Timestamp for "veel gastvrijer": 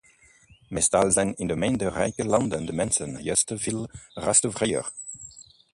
3.55-4.91